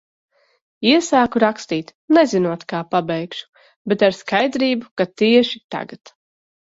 Iesāku 0.93 1.41
rakstīt, 1.43 1.91
nezinot, 2.17 2.65
kā 2.73 2.81
pabeigšu, 2.95 3.47
bet 3.93 4.07
ar 4.09 4.19
skaidrību, 4.23 4.91
ka 5.03 5.09
tieši 5.25 5.63
tagad. 5.77 6.15